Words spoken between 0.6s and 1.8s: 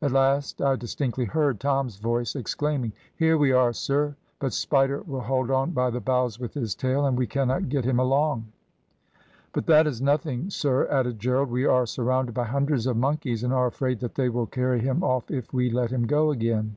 I distinctly heard